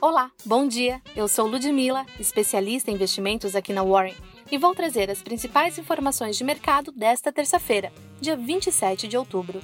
[0.00, 1.02] Olá, bom dia.
[1.16, 4.14] Eu sou Ludmila, especialista em investimentos aqui na Warren,
[4.48, 9.60] e vou trazer as principais informações de mercado desta terça-feira, dia 27 de outubro.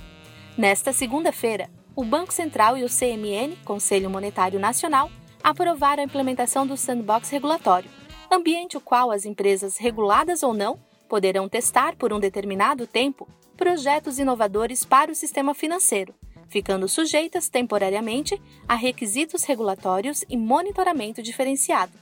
[0.58, 5.08] Nesta segunda-feira, o Banco Central e o CMN, Conselho Monetário Nacional,
[5.40, 7.88] aprovaram a implementação do sandbox regulatório,
[8.28, 14.18] ambiente o qual as empresas reguladas ou não poderão testar por um determinado tempo projetos
[14.18, 16.12] inovadores para o sistema financeiro,
[16.48, 21.92] ficando sujeitas temporariamente a requisitos regulatórios e monitoramento diferenciado.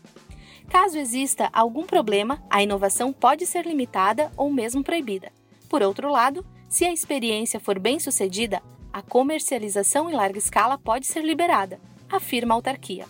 [0.68, 5.30] Caso exista algum problema, a inovação pode ser limitada ou mesmo proibida.
[5.68, 8.62] Por outro lado, se a experiência for bem sucedida,
[8.92, 13.06] a comercialização em larga escala pode ser liberada, afirma a autarquia.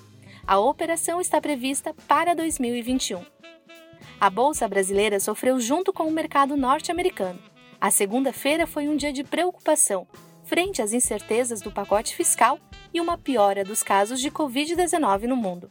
[0.47, 3.25] A operação está prevista para 2021.
[4.21, 7.39] A Bolsa Brasileira sofreu junto com o mercado norte-americano.
[7.81, 10.07] A segunda-feira foi um dia de preocupação,
[10.53, 12.59] frente às incertezas do pacote fiscal
[12.93, 15.71] e uma piora dos casos de Covid-19 no mundo.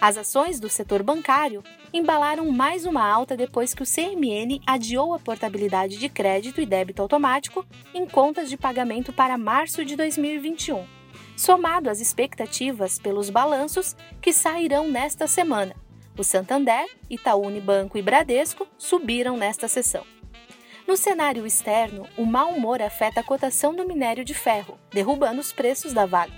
[0.00, 1.62] As ações do setor bancário
[1.92, 7.00] embalaram mais uma alta depois que o CMN adiou a portabilidade de crédito e débito
[7.00, 10.84] automático em contas de pagamento para março de 2021,
[11.36, 15.76] somado às expectativas pelos balanços que sairão nesta semana
[16.18, 20.04] o Santander, Itaú Unibanco e Bradesco subiram nesta sessão.
[20.88, 25.52] No cenário externo, o mau humor afeta a cotação do minério de ferro, derrubando os
[25.52, 26.32] preços da Vale.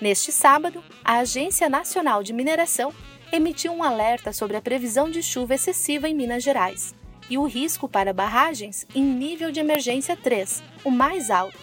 [0.00, 2.94] Neste sábado, a Agência Nacional de Mineração
[3.32, 6.94] emitiu um alerta sobre a previsão de chuva excessiva em Minas Gerais
[7.28, 11.58] e o risco para barragens em nível de emergência 3, o mais alto.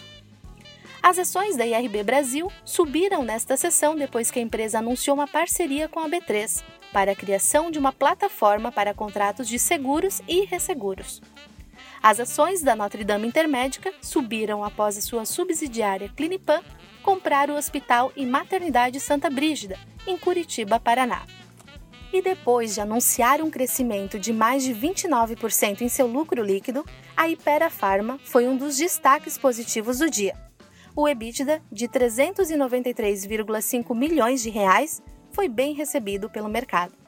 [1.02, 5.88] As ações da IRB Brasil subiram nesta sessão depois que a empresa anunciou uma parceria
[5.88, 11.22] com a B3 para a criação de uma plataforma para contratos de seguros e resseguros.
[12.08, 16.62] As ações da Notre Dame Intermédica subiram após a sua subsidiária Clinipan
[17.02, 19.76] comprar o Hospital e Maternidade Santa Brígida,
[20.06, 21.26] em Curitiba, Paraná.
[22.12, 26.84] E depois de anunciar um crescimento de mais de 29% em seu lucro líquido,
[27.16, 30.36] a Ipera Pharma foi um dos destaques positivos do dia.
[30.94, 35.02] O EBITDA de 393,5 milhões de reais
[35.32, 37.05] foi bem recebido pelo mercado.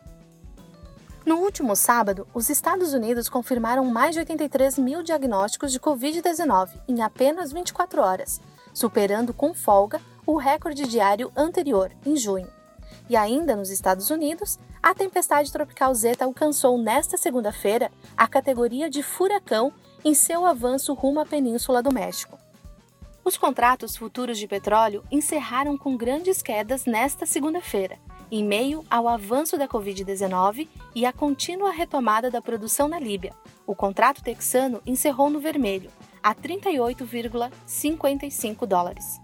[1.28, 7.03] No último sábado, os Estados Unidos confirmaram mais de 83 mil diagnósticos de Covid-19 em
[7.03, 8.41] apenas 24 horas,
[8.72, 12.50] superando com folga o recorde diário anterior, em junho.
[13.11, 19.03] E ainda nos Estados Unidos, a tempestade tropical Zeta alcançou nesta segunda-feira a categoria de
[19.03, 19.71] furacão
[20.03, 22.38] em seu avanço rumo à Península do México.
[23.22, 27.99] Os contratos futuros de petróleo encerraram com grandes quedas nesta segunda-feira,
[28.31, 33.33] em meio ao avanço da Covid-19 e à contínua retomada da produção na Líbia.
[33.66, 35.91] O contrato texano encerrou no vermelho,
[36.22, 39.19] a 38,55 dólares.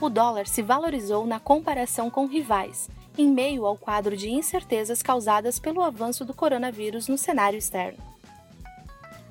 [0.00, 2.88] O dólar se valorizou na comparação com rivais,
[3.18, 7.98] em meio ao quadro de incertezas causadas pelo avanço do coronavírus no cenário externo.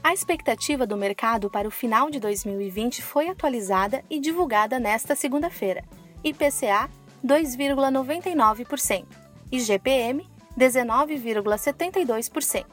[0.04, 5.84] A expectativa do mercado para o final de 2020 foi atualizada e divulgada nesta segunda-feira.
[6.24, 6.90] IPCA
[7.26, 9.06] 2,99%,
[9.52, 10.24] e GPM
[10.58, 12.66] 19,72%,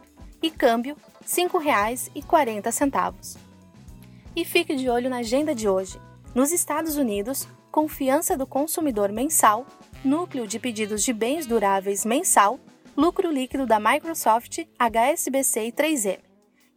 [0.42, 3.38] e câmbio R$ 5,40.
[4.34, 6.00] E fique de olho na agenda de hoje.
[6.34, 9.64] Nos Estados Unidos, confiança do consumidor mensal,
[10.04, 12.58] núcleo de pedidos de bens duráveis mensal,
[12.96, 16.18] lucro líquido da Microsoft, HSBC e 3M.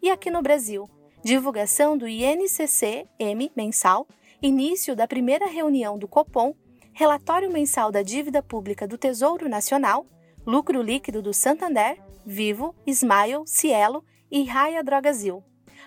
[0.01, 0.90] E aqui no Brasil,
[1.24, 4.06] divulgação do INCC-M mensal,
[4.41, 6.53] início da primeira reunião do Copom
[6.99, 10.05] relatório mensal da dívida pública do Tesouro Nacional,
[10.45, 15.41] lucro líquido do Santander, Vivo, Smile, Cielo e Raia Drogazil.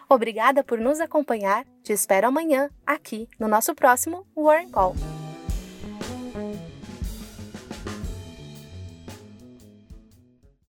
[0.08, 1.66] Obrigada por nos acompanhar.
[1.82, 4.94] Te espero amanhã aqui no nosso próximo Warren Call.